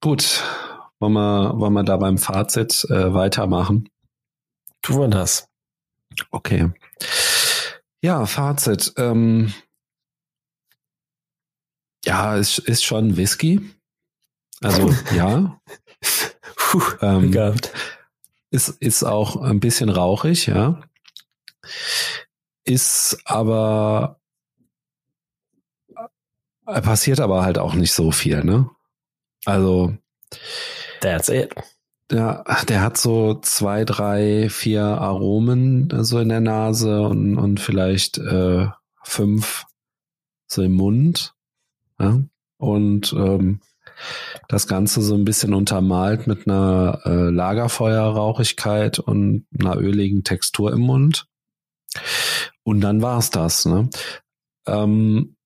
gut. 0.00 0.42
Wollen 0.98 1.14
wir, 1.14 1.58
wollen 1.58 1.72
wir 1.72 1.82
da 1.82 1.96
beim 1.96 2.18
Fazit 2.18 2.84
äh, 2.90 3.14
weitermachen? 3.14 3.88
tun 4.82 5.00
wir 5.00 5.08
das. 5.08 5.48
Okay. 6.30 6.70
Ja, 8.02 8.26
Fazit. 8.26 8.92
Ähm, 8.96 9.52
ja, 12.04 12.36
es 12.36 12.58
ist 12.58 12.84
schon 12.84 13.16
Whisky. 13.16 13.60
Also 14.62 14.90
ja, 15.14 15.60
Puh, 16.56 16.82
ähm, 17.00 17.32
gehabt. 17.32 17.72
ist, 18.50 18.68
ist 18.80 19.04
auch 19.04 19.36
ein 19.36 19.60
bisschen 19.60 19.88
rauchig, 19.88 20.46
ja. 20.46 20.80
Ist 22.64 23.18
aber 23.24 24.20
äh, 26.66 26.80
passiert 26.82 27.20
aber 27.20 27.42
halt 27.42 27.58
auch 27.58 27.74
nicht 27.74 27.92
so 27.92 28.10
viel, 28.10 28.44
ne? 28.44 28.70
Also 29.44 29.96
That's 31.00 31.28
it. 31.28 31.54
Ja, 32.12 32.44
der 32.68 32.82
hat 32.82 32.98
so 32.98 33.34
zwei, 33.40 33.84
drei, 33.84 34.48
vier 34.50 34.82
Aromen 34.82 35.88
so 36.04 36.18
in 36.18 36.28
der 36.28 36.40
Nase 36.40 37.02
und, 37.02 37.38
und 37.38 37.60
vielleicht 37.60 38.18
äh, 38.18 38.66
fünf 39.02 39.64
so 40.46 40.62
im 40.62 40.72
Mund. 40.72 41.34
Ja? 41.98 42.20
Und 42.58 43.12
ähm, 43.12 43.60
das 44.48 44.66
Ganze 44.66 45.02
so 45.02 45.14
ein 45.14 45.24
bisschen 45.24 45.54
untermalt 45.54 46.26
mit 46.26 46.46
einer 46.46 47.00
äh, 47.04 47.30
Lagerfeuerrauchigkeit 47.30 48.98
und 48.98 49.46
einer 49.58 49.76
öligen 49.76 50.24
Textur 50.24 50.72
im 50.72 50.80
Mund. 50.80 51.26
Und 52.62 52.80
dann 52.80 53.02
war's 53.02 53.30
das. 53.30 53.66
Ne? 53.66 53.90
Ähm, 54.66 55.36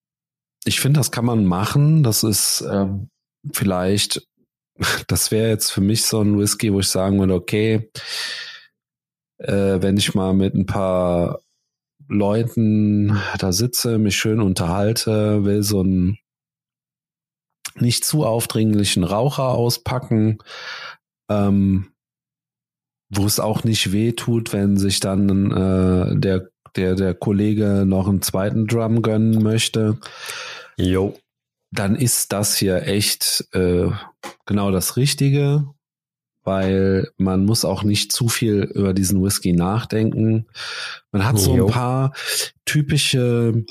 ich 0.65 0.81
finde, 0.81 1.01
das 1.01 1.11
kann 1.11 1.25
man 1.25 1.45
machen. 1.45 2.03
Das 2.03 2.23
ist 2.23 2.65
ähm, 2.71 3.09
vielleicht 3.53 4.27
das 5.07 5.31
wäre 5.31 5.49
jetzt 5.49 5.71
für 5.71 5.81
mich 5.81 6.05
so 6.05 6.21
ein 6.21 6.39
Whisky, 6.39 6.73
wo 6.73 6.81
ich 6.81 6.89
sagen 6.89 7.19
würde, 7.19 7.35
okay, 7.35 7.91
äh, 9.39 9.81
wenn 9.81 9.97
ich 9.97 10.15
mal 10.15 10.35
mit 10.35 10.55
ein 10.55 10.67
paar 10.67 11.41
Leuten 12.09 13.19
da 13.39 13.53
sitze, 13.53 13.99
mich 13.99 14.17
schön 14.17 14.41
unterhalte, 14.41 15.45
will 15.45 15.63
so 15.63 15.81
einen 15.81 16.19
nicht 17.77 18.05
zu 18.05 18.25
aufdringlichen 18.25 19.05
Raucher 19.05 19.49
auspacken, 19.49 20.39
ähm, 21.29 21.93
wo 23.11 23.27
es 23.27 23.41
auch 23.41 23.65
nicht 23.65 23.93
weh 23.93 24.13
tut, 24.13 24.53
wenn 24.53 24.77
sich 24.77 25.01
dann 25.01 25.51
äh, 25.51 26.19
der, 26.19 26.49
der, 26.77 26.95
der 26.95 27.15
Kollege 27.15 27.85
noch 27.87 28.09
einen 28.09 28.23
zweiten 28.23 28.67
Drum 28.67 29.03
gönnen 29.03 29.43
möchte 29.43 29.99
Jo. 30.77 31.17
dann 31.71 31.95
ist 31.97 32.33
das 32.33 32.57
hier 32.57 32.87
echt 32.87 33.47
äh, 33.53 33.91
genau 34.47 34.71
das 34.71 34.97
Richtige, 34.97 35.67
weil 36.43 37.09
man 37.17 37.45
muss 37.45 37.65
auch 37.65 37.83
nicht 37.85 38.13
zu 38.13 38.29
viel 38.29 38.63
über 38.75 38.93
diesen 38.93 39.23
Whisky 39.23 39.53
nachdenken. 39.53 40.47
Man 41.13 41.25
hat 41.25 41.39
so 41.39 41.57
Jo. 41.57 41.67
ein 41.67 41.73
paar 41.73 42.13
typische 42.65 43.65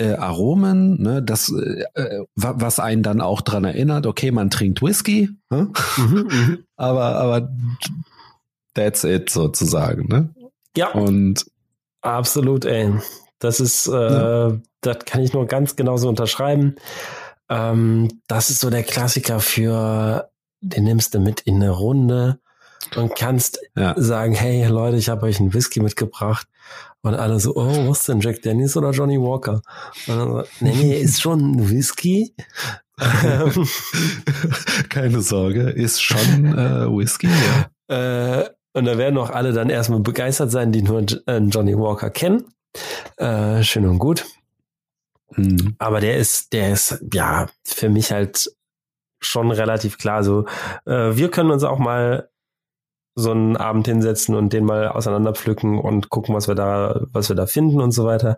äh, 0.00 0.14
Aromen, 0.14 1.00
ne, 1.02 1.22
das, 1.22 1.52
äh, 1.52 1.84
äh, 1.94 2.24
wa- 2.34 2.54
was 2.56 2.80
einen 2.80 3.02
dann 3.02 3.20
auch 3.20 3.40
dran 3.42 3.64
erinnert, 3.64 4.06
okay, 4.06 4.30
man 4.30 4.50
trinkt 4.50 4.82
Whisky, 4.82 5.28
ne? 5.50 5.70
Mhm, 5.96 6.28
mhm. 6.30 6.58
aber, 6.76 7.16
aber 7.16 7.50
that's 8.74 9.04
it 9.04 9.30
sozusagen, 9.30 10.06
ne? 10.08 10.34
Ja, 10.76 10.88
Und 10.92 11.46
absolut, 12.00 12.64
ey. 12.64 12.92
Das 13.38 13.60
ist, 13.60 13.86
äh, 13.88 13.92
Ja. 13.92 14.52
das 14.82 14.98
kann 15.06 15.20
ich 15.22 15.32
nur 15.32 15.46
ganz 15.46 15.76
genauso 15.76 16.08
unterschreiben. 16.08 16.76
Ähm, 17.48 18.20
das 18.28 18.50
ist 18.50 18.60
so 18.60 18.70
der 18.70 18.82
Klassiker 18.84 19.40
für, 19.40 20.30
den 20.60 20.84
nimmst 20.84 21.14
du 21.14 21.20
mit 21.20 21.40
in 21.40 21.56
eine 21.56 21.70
Runde 21.70 22.38
und 22.96 23.16
kannst 23.16 23.58
ja, 23.76 23.94
sagen, 23.96 24.34
hey 24.34 24.66
Leute, 24.66 24.96
ich 24.96 25.08
habe 25.08 25.26
euch 25.26 25.40
einen 25.40 25.52
Whisky 25.54 25.80
mitgebracht. 25.80 26.46
Und 27.02 27.14
alle 27.14 27.40
so, 27.40 27.56
oh, 27.56 27.88
was 27.88 28.04
denn, 28.04 28.20
Jack 28.20 28.42
Dennis 28.42 28.76
oder 28.76 28.90
Johnny 28.90 29.18
Walker? 29.18 29.62
Und 30.06 30.16
dann 30.16 30.28
so, 30.30 30.44
nee, 30.60 30.74
nee, 30.74 31.00
ist 31.00 31.20
schon 31.20 31.70
Whisky. 31.70 32.34
Keine 34.90 35.22
Sorge, 35.22 35.70
ist 35.70 36.02
schon 36.02 36.58
äh, 36.58 36.86
Whisky, 36.86 37.28
ja. 37.28 37.70
Äh, 38.40 38.50
und 38.72 38.84
da 38.84 38.98
werden 38.98 39.18
auch 39.18 39.30
alle 39.30 39.52
dann 39.52 39.70
erstmal 39.70 40.00
begeistert 40.00 40.50
sein, 40.50 40.72
die 40.72 40.82
nur 40.82 41.04
äh, 41.26 41.38
Johnny 41.38 41.76
Walker 41.76 42.10
kennen. 42.10 42.44
Äh, 43.16 43.62
schön 43.62 43.86
und 43.86 43.98
gut. 43.98 44.26
Hm. 45.34 45.74
Aber 45.78 46.00
der 46.00 46.18
ist, 46.18 46.52
der 46.52 46.72
ist, 46.72 47.02
ja, 47.12 47.48
für 47.64 47.88
mich 47.88 48.12
halt 48.12 48.50
schon 49.20 49.50
relativ 49.50 49.98
klar. 49.98 50.22
So, 50.22 50.46
äh, 50.86 51.16
wir 51.16 51.30
können 51.30 51.50
uns 51.50 51.64
auch 51.64 51.78
mal 51.78 52.29
so 53.14 53.32
einen 53.32 53.56
Abend 53.56 53.86
hinsetzen 53.86 54.34
und 54.34 54.52
den 54.52 54.64
mal 54.64 54.88
auseinanderpflücken 54.88 55.78
und 55.78 56.10
gucken, 56.10 56.34
was 56.34 56.48
wir 56.48 56.54
da, 56.54 57.00
was 57.12 57.28
wir 57.28 57.36
da 57.36 57.46
finden 57.46 57.80
und 57.80 57.92
so 57.92 58.04
weiter. 58.04 58.36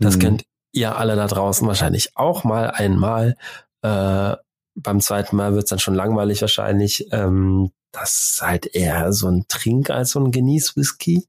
Das 0.00 0.16
Mhm. 0.16 0.20
könnt 0.20 0.44
ihr 0.72 0.96
alle 0.96 1.16
da 1.16 1.26
draußen 1.26 1.66
wahrscheinlich 1.66 2.10
auch 2.16 2.44
mal 2.44 2.70
einmal. 2.70 3.36
Äh, 3.82 4.34
beim 4.74 5.00
zweiten 5.00 5.36
Mal 5.36 5.54
wird's 5.54 5.70
dann 5.70 5.78
schon 5.78 5.94
langweilig 5.94 6.40
wahrscheinlich. 6.42 7.08
Ähm, 7.12 7.70
das 7.92 8.32
ist 8.34 8.42
halt 8.42 8.66
eher 8.74 9.12
so 9.12 9.28
ein 9.28 9.44
Trink 9.48 9.88
als 9.90 10.10
so 10.10 10.20
ein 10.20 10.32
Genieß-Whisky. 10.32 11.24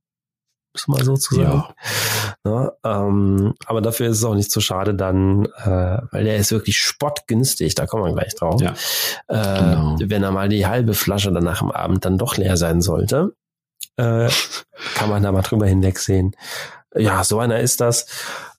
Muss 0.77 0.87
man 0.87 1.03
so 1.05 1.15
zu 1.17 1.35
sagen. 1.35 1.63
Ja. 2.45 2.71
Ja, 2.83 3.05
ähm, 3.05 3.53
aber 3.65 3.81
dafür 3.81 4.09
ist 4.09 4.17
es 4.17 4.23
auch 4.23 4.35
nicht 4.35 4.51
so 4.51 4.59
schade 4.61 4.93
dann, 4.93 5.45
äh, 5.45 5.97
weil 6.11 6.23
der 6.23 6.37
ist 6.37 6.51
wirklich 6.51 6.77
spottgünstig, 6.77 7.73
da 7.75 7.85
kommen 7.87 8.05
wir 8.05 8.13
gleich 8.13 8.35
drauf. 8.35 8.61
Ja, 8.61 8.73
äh, 9.27 9.59
genau. 9.59 9.95
Wenn 10.03 10.23
er 10.23 10.31
mal 10.31 10.49
die 10.49 10.67
halbe 10.67 10.93
Flasche 10.93 11.31
dann 11.31 11.43
nach 11.43 11.59
dem 11.59 11.71
Abend 11.71 12.05
dann 12.05 12.17
doch 12.17 12.37
leer 12.37 12.57
sein 12.57 12.81
sollte, 12.81 13.33
äh, 13.97 14.29
kann 14.95 15.09
man 15.09 15.23
da 15.23 15.31
mal 15.31 15.41
drüber 15.41 15.65
hinwegsehen. 15.65 16.35
Ja, 16.95 17.23
so 17.23 17.39
einer 17.39 17.59
ist 17.59 17.81
das. 17.81 18.05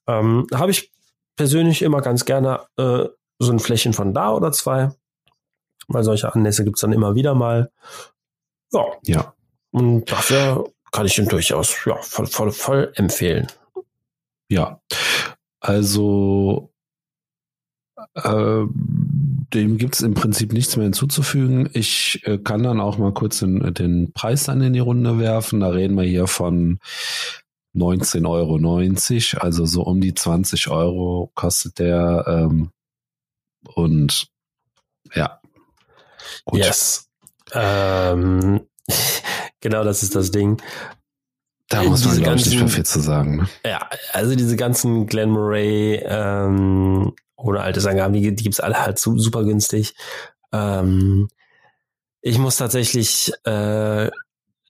Ähm, 0.07 0.47
Habe 0.53 0.71
ich 0.73 0.91
persönlich 1.37 1.83
immer 1.83 2.01
ganz 2.01 2.25
gerne 2.25 2.61
äh, 2.77 3.05
so 3.39 3.53
ein 3.53 3.61
Fläschchen 3.61 3.93
von 3.93 4.13
da 4.13 4.33
oder 4.33 4.51
zwei, 4.53 4.91
weil 5.87 6.03
solche 6.05 6.35
Anlässe 6.35 6.65
gibt's 6.65 6.81
dann 6.81 6.93
immer 6.93 7.15
wieder 7.15 7.35
mal. 7.35 7.71
Ja, 8.73 8.85
Ja. 9.05 9.35
und 9.71 10.11
dafür 10.11 10.65
kann 10.92 11.07
ich 11.07 11.18
ihn 11.18 11.28
durchaus 11.28 11.75
ja, 11.85 11.97
voll, 12.02 12.26
voll, 12.26 12.52
voll 12.52 12.92
empfehlen. 12.95 13.47
Ja, 14.49 14.80
also 15.61 16.71
äh, 18.14 18.64
dem 19.54 19.78
gibt's 19.78 20.00
im 20.00 20.14
Prinzip 20.14 20.52
nichts 20.52 20.76
mehr 20.76 20.85
hinzuzufügen. 20.85 21.68
Ich 21.73 22.23
äh, 22.25 22.38
kann 22.38 22.62
dann 22.62 22.80
auch 22.80 22.99
mal 22.99 23.12
kurz 23.12 23.40
den, 23.40 23.75
den 23.75 24.12
Preis 24.12 24.45
dann 24.45 24.62
in 24.62 24.73
die 24.73 24.78
Runde 24.78 25.18
werfen. 25.18 25.61
Da 25.61 25.68
reden 25.68 25.97
wir 25.97 26.04
hier 26.04 26.26
von 26.26 26.78
19,90 27.75 28.26
Euro, 29.37 29.45
also 29.45 29.66
so 29.66 29.83
um 29.83 30.00
die 30.00 30.14
20 30.14 30.68
Euro 30.68 31.30
kostet 31.35 31.78
der. 31.78 32.25
Ähm, 32.26 32.71
und 33.75 34.28
ja. 35.14 35.40
Gut. 36.45 36.61
Yes. 36.61 37.09
Ähm, 37.52 38.66
genau, 39.61 39.85
das 39.85 40.03
ist 40.03 40.15
das 40.15 40.31
Ding. 40.31 40.61
Da 41.69 41.83
muss 41.83 42.05
man, 42.05 42.23
glaube 42.23 42.37
ich, 42.38 42.47
nicht 42.47 42.59
mehr 42.59 42.69
viel 42.69 42.87
zu 42.87 43.00
sagen. 43.00 43.37
Ne? 43.37 43.49
Ja, 43.65 43.88
also 44.12 44.35
diese 44.35 44.57
ganzen 44.57 45.07
Glen 45.07 45.31
Murray 45.31 46.03
ähm, 46.03 47.12
oder 47.37 47.62
alte 47.62 47.87
Angaben, 47.88 48.15
die, 48.15 48.35
die 48.35 48.43
gibt's 48.43 48.61
alle 48.61 48.81
halt 48.81 48.99
super 48.99 49.45
günstig. 49.45 49.95
Ähm, 50.53 51.29
ich 52.23 52.38
muss 52.38 52.57
tatsächlich 52.57 53.33
äh, 53.45 54.11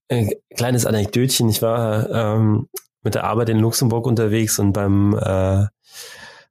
ein 0.09 0.31
kleines 0.57 0.87
Anekdötchen. 0.87 1.49
Ich 1.49 1.63
war 1.63 2.11
ähm, 2.11 2.69
mit 3.03 3.15
der 3.15 3.25
Arbeit 3.25 3.49
in 3.49 3.61
Luxemburg 3.61 4.07
unterwegs 4.07 4.59
und 4.59 4.73
beim 4.73 5.17
äh, 5.17 5.67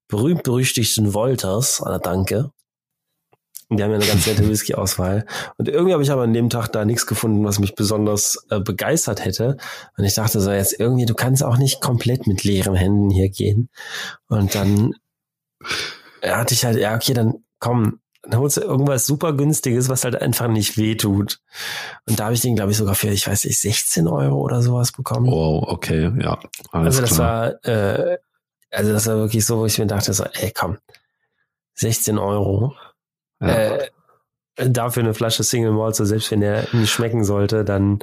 berühmt-berüchtigten 0.07 1.13
Wolters, 1.13 1.81
ah, 1.83 1.99
danke, 1.99 2.51
die 3.69 3.83
haben 3.83 3.91
ja 3.91 3.97
eine 3.97 4.05
ganz 4.05 4.25
nette 4.25 4.47
Whisky-Auswahl. 4.47 5.25
Und 5.57 5.67
irgendwie 5.67 5.93
habe 5.93 6.03
ich 6.03 6.11
aber 6.11 6.23
an 6.23 6.33
dem 6.33 6.49
Tag 6.49 6.69
da 6.69 6.85
nichts 6.85 7.05
gefunden, 7.05 7.43
was 7.43 7.59
mich 7.59 7.75
besonders 7.75 8.45
äh, 8.49 8.59
begeistert 8.59 9.25
hätte. 9.25 9.57
Und 9.97 10.05
ich 10.05 10.15
dachte 10.15 10.39
so, 10.39 10.51
jetzt 10.51 10.79
irgendwie, 10.79 11.05
du 11.05 11.13
kannst 11.13 11.43
auch 11.43 11.57
nicht 11.57 11.81
komplett 11.81 12.27
mit 12.27 12.43
leeren 12.43 12.75
Händen 12.75 13.09
hier 13.09 13.29
gehen. 13.29 13.69
Und 14.27 14.55
dann 14.55 14.93
hatte 16.23 16.53
ich 16.53 16.63
halt, 16.63 16.77
ja, 16.77 16.95
okay, 16.95 17.13
dann 17.13 17.43
komm, 17.59 17.99
dann 18.23 18.39
holst 18.39 18.57
du 18.57 18.61
irgendwas 18.61 19.05
super 19.05 19.33
günstiges, 19.33 19.89
was 19.89 20.03
halt 20.03 20.21
einfach 20.21 20.47
nicht 20.47 20.77
wehtut. 20.77 21.39
Und 22.07 22.19
da 22.19 22.25
habe 22.25 22.35
ich 22.35 22.41
den, 22.41 22.55
glaube 22.55 22.71
ich, 22.71 22.77
sogar 22.77 22.95
für, 22.95 23.09
ich 23.09 23.27
weiß 23.27 23.45
nicht, 23.45 23.59
16 23.59 24.07
Euro 24.07 24.39
oder 24.41 24.61
sowas 24.61 24.91
bekommen. 24.91 25.29
Oh, 25.29 25.63
okay, 25.67 26.11
ja. 26.21 26.39
also 26.71 27.01
das 27.01 27.15
klar. 27.15 27.57
war, 27.63 27.65
äh, 27.65 28.17
also 28.71 28.91
das 28.91 29.07
war 29.07 29.17
wirklich 29.17 29.45
so, 29.45 29.59
wo 29.59 29.65
ich 29.65 29.77
mir 29.77 29.87
dachte, 29.87 30.13
so, 30.13 30.23
ey, 30.23 30.51
komm, 30.51 30.77
16 31.75 32.17
Euro. 32.17 32.73
Ja. 33.39 33.47
Äh, 33.47 33.89
dafür 34.55 35.03
eine 35.03 35.13
Flasche 35.13 35.43
Single 35.43 35.71
Malt, 35.71 35.95
so 35.95 36.05
selbst 36.05 36.31
wenn 36.31 36.41
der 36.41 36.67
nicht 36.73 36.91
schmecken 36.91 37.23
sollte, 37.23 37.63
dann 37.63 37.99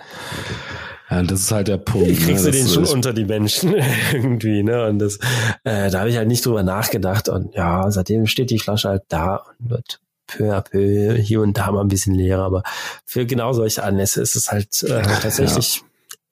ja, 1.10 1.22
das 1.22 1.40
ist 1.40 1.52
halt 1.52 1.68
der 1.68 1.76
Punkt. 1.76 2.08
Kriegst 2.20 2.44
ne? 2.44 2.50
du 2.50 2.56
den 2.56 2.68
schon 2.68 2.86
unter 2.86 3.12
die 3.12 3.24
Menschen 3.24 3.74
irgendwie, 4.12 4.62
ne? 4.62 4.86
Und 4.86 4.98
das, 4.98 5.18
äh, 5.64 5.90
da 5.90 6.00
habe 6.00 6.10
ich 6.10 6.16
halt 6.16 6.28
nicht 6.28 6.44
drüber 6.44 6.62
nachgedacht. 6.62 7.28
Und 7.28 7.54
ja, 7.54 7.90
seitdem 7.90 8.26
steht 8.26 8.50
die 8.50 8.58
Flasche 8.58 8.88
halt 8.88 9.02
da 9.08 9.44
und 9.58 9.70
wird 9.70 10.00
peu 10.26 10.56
à 10.56 10.62
peu 10.62 11.16
hier 11.16 11.42
und 11.42 11.58
da 11.58 11.70
mal 11.70 11.82
ein 11.82 11.88
bisschen 11.88 12.14
leerer. 12.14 12.44
Aber 12.44 12.62
für 13.04 13.26
genau 13.26 13.52
solche 13.52 13.82
Anlässe 13.84 14.22
ist 14.22 14.34
es 14.34 14.50
halt 14.50 14.82
äh, 14.82 15.02
tatsächlich 15.02 15.78
ja. 15.78 15.82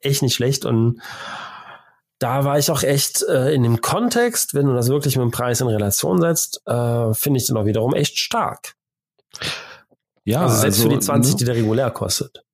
echt 0.00 0.22
nicht 0.22 0.34
schlecht. 0.34 0.64
Und 0.64 1.00
da 2.18 2.44
war 2.44 2.58
ich 2.58 2.70
auch 2.70 2.82
echt 2.82 3.22
äh, 3.28 3.52
in 3.52 3.64
dem 3.64 3.82
Kontext, 3.82 4.54
wenn 4.54 4.66
du 4.66 4.74
das 4.74 4.88
wirklich 4.88 5.16
mit 5.16 5.24
dem 5.24 5.32
Preis 5.32 5.60
in 5.60 5.66
Relation 5.66 6.20
setzt, 6.20 6.62
äh, 6.66 7.12
finde 7.12 7.38
ich 7.38 7.46
den 7.46 7.56
auch 7.56 7.66
wiederum 7.66 7.94
echt 7.94 8.18
stark. 8.18 8.74
Ja, 10.24 10.42
also 10.42 10.60
selbst 10.60 10.78
also, 10.78 10.90
für 10.90 10.94
die 10.94 11.00
20, 11.00 11.32
ne? 11.32 11.38
die 11.38 11.44
der 11.44 11.54
regulär 11.56 11.90
kostet. 11.90 12.44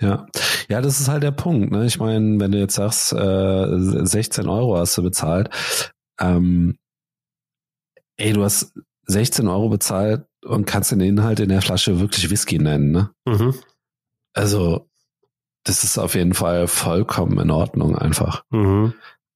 Ja, 0.00 0.26
ja, 0.68 0.80
das 0.80 1.00
ist 1.00 1.08
halt 1.08 1.22
der 1.22 1.30
Punkt. 1.30 1.70
Ne? 1.70 1.86
Ich 1.86 1.98
meine, 1.98 2.40
wenn 2.40 2.50
du 2.50 2.58
jetzt 2.58 2.74
sagst, 2.74 3.12
äh, 3.12 3.66
16 4.04 4.48
Euro 4.48 4.76
hast 4.76 4.96
du 4.98 5.02
bezahlt, 5.02 5.50
ähm, 6.18 6.78
ey, 8.16 8.32
du 8.32 8.42
hast 8.42 8.72
16 9.06 9.46
Euro 9.48 9.68
bezahlt 9.68 10.24
und 10.44 10.66
kannst 10.66 10.90
den 10.90 11.00
Inhalt 11.00 11.40
in 11.40 11.50
der 11.50 11.62
Flasche 11.62 12.00
wirklich 12.00 12.30
Whisky 12.30 12.58
nennen. 12.58 12.90
Ne? 12.90 13.10
Mhm. 13.26 13.54
Also, 14.32 14.88
das 15.64 15.84
ist 15.84 15.98
auf 15.98 16.14
jeden 16.14 16.34
Fall 16.34 16.66
vollkommen 16.66 17.38
in 17.38 17.50
Ordnung 17.50 17.96
einfach. 17.96 18.44
Mhm. 18.50 18.94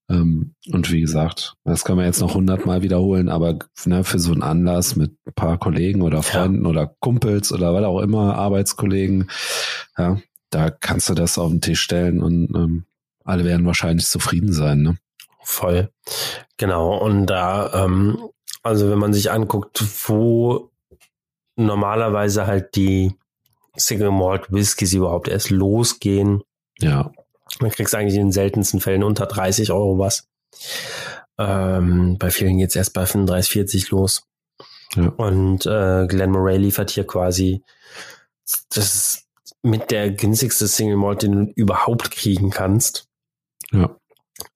Ähm, 0.08 0.54
und 0.72 0.92
wie 0.92 1.00
gesagt, 1.00 1.54
das 1.64 1.84
können 1.84 1.98
wir 1.98 2.06
jetzt 2.06 2.20
noch 2.20 2.34
hundertmal 2.34 2.82
wiederholen, 2.82 3.28
aber 3.28 3.58
ne, 3.84 4.04
für 4.04 4.18
so 4.18 4.32
einen 4.32 4.42
Anlass 4.42 4.96
mit 4.96 5.16
ein 5.26 5.32
paar 5.34 5.58
Kollegen 5.58 6.02
oder 6.02 6.22
Freunden 6.22 6.64
ja. 6.64 6.70
oder 6.70 6.94
Kumpels 7.00 7.52
oder 7.52 7.74
was 7.74 7.84
auch 7.84 8.00
immer, 8.00 8.36
Arbeitskollegen, 8.36 9.30
ja, 9.98 10.18
da 10.50 10.70
kannst 10.70 11.08
du 11.08 11.14
das 11.14 11.38
auf 11.38 11.50
den 11.50 11.60
Tisch 11.60 11.80
stellen 11.80 12.22
und 12.22 12.54
ähm, 12.54 12.84
alle 13.24 13.44
werden 13.44 13.66
wahrscheinlich 13.66 14.06
zufrieden 14.06 14.52
sein. 14.52 14.82
Ne? 14.82 14.98
Voll. 15.42 15.90
Genau. 16.56 16.96
Und 16.96 17.26
da, 17.26 17.84
ähm, 17.84 18.18
also 18.62 18.90
wenn 18.90 18.98
man 18.98 19.12
sich 19.12 19.30
anguckt, 19.30 19.82
wo 20.06 20.70
normalerweise 21.56 22.46
halt 22.46 22.76
die 22.76 23.12
Single 23.76 24.10
Malt 24.10 24.52
Whiskys 24.52 24.92
überhaupt 24.92 25.28
erst 25.28 25.50
losgehen. 25.50 26.42
Ja. 26.78 27.12
Man 27.60 27.70
kriegt 27.70 27.94
eigentlich 27.94 28.14
in 28.14 28.26
den 28.26 28.32
seltensten 28.32 28.80
Fällen 28.80 29.02
unter 29.02 29.26
30 29.26 29.72
Euro 29.72 29.98
was. 29.98 30.28
Ähm, 31.38 32.16
bei 32.18 32.30
vielen 32.30 32.58
geht's 32.58 32.76
erst 32.76 32.92
bei 32.92 33.06
35, 33.06 33.50
40 33.50 33.90
los. 33.90 34.26
Ja. 34.94 35.08
Und 35.08 35.66
äh, 35.66 36.06
Glenn 36.06 36.30
Murray 36.30 36.58
liefert 36.58 36.90
hier 36.90 37.06
quasi 37.06 37.62
das 38.70 39.26
mit 39.62 39.90
der 39.90 40.10
günstigste 40.10 40.68
Single 40.68 40.96
Malt, 40.96 41.22
den 41.22 41.32
du 41.32 41.52
überhaupt 41.54 42.10
kriegen 42.10 42.50
kannst. 42.50 43.08
Ja. 43.72 43.96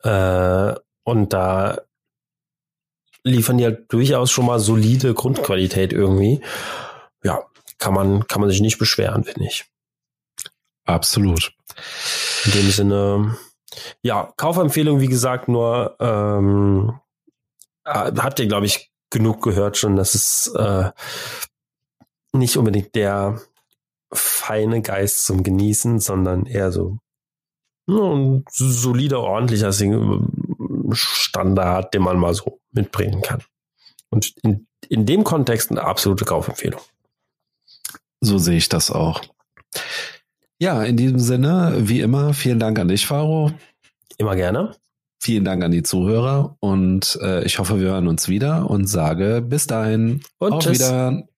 Äh, 0.02 0.78
und 1.04 1.32
da 1.32 1.80
liefern 3.24 3.58
die 3.58 3.64
halt 3.64 3.92
durchaus 3.92 4.30
schon 4.30 4.46
mal 4.46 4.60
solide 4.60 5.14
Grundqualität 5.14 5.92
irgendwie. 5.92 6.40
Ja, 7.22 7.44
kann 7.78 7.94
man, 7.94 8.26
kann 8.26 8.40
man 8.40 8.50
sich 8.50 8.60
nicht 8.60 8.78
beschweren, 8.78 9.24
finde 9.24 9.44
ich. 9.44 9.66
Absolut. 10.84 11.52
In 12.46 12.52
dem 12.52 12.70
Sinne, 12.70 13.36
ja, 14.02 14.32
Kaufempfehlung, 14.36 15.00
wie 15.00 15.08
gesagt, 15.08 15.48
nur 15.48 15.96
ähm, 16.00 16.98
äh, 17.84 18.12
habt 18.16 18.38
ihr, 18.40 18.46
glaube 18.46 18.66
ich, 18.66 18.90
genug 19.10 19.42
gehört 19.42 19.76
schon, 19.76 19.96
dass 19.96 20.14
es 20.14 20.52
äh, 20.56 20.90
nicht 22.32 22.56
unbedingt 22.56 22.94
der 22.94 23.40
feine 24.12 24.82
Geist 24.82 25.26
zum 25.26 25.42
Genießen, 25.42 26.00
sondern 26.00 26.46
eher 26.46 26.72
so 26.72 26.98
ein 27.88 28.44
solider, 28.48 29.20
ordentlicher 29.20 29.72
Standard, 30.92 31.92
den 31.94 32.02
man 32.02 32.18
mal 32.18 32.34
so 32.34 32.60
mitbringen 32.72 33.22
kann. 33.22 33.42
Und 34.10 34.34
in, 34.42 34.66
in 34.88 35.06
dem 35.06 35.24
Kontext 35.24 35.70
eine 35.70 35.82
absolute 35.82 36.24
Kaufempfehlung. 36.24 36.80
So 38.20 38.38
sehe 38.38 38.56
ich 38.56 38.68
das 38.68 38.90
auch. 38.90 39.22
Ja, 40.60 40.82
in 40.82 40.96
diesem 40.98 41.18
Sinne, 41.18 41.74
wie 41.78 42.00
immer, 42.00 42.34
vielen 42.34 42.58
Dank 42.58 42.78
an 42.78 42.88
dich, 42.88 43.06
Faro. 43.06 43.50
Immer 44.18 44.36
gerne. 44.36 44.72
Vielen 45.18 45.44
Dank 45.44 45.64
an 45.64 45.70
die 45.70 45.82
Zuhörer 45.82 46.56
und 46.60 47.18
äh, 47.22 47.42
ich 47.44 47.58
hoffe, 47.58 47.80
wir 47.80 47.88
hören 47.88 48.08
uns 48.08 48.28
wieder 48.28 48.68
und 48.68 48.86
sage 48.86 49.40
bis 49.40 49.66
dahin. 49.66 50.20
Und 50.38 50.52
auf 50.52 50.64
tschüss. 50.64 50.80
Wiederhören. 50.80 51.29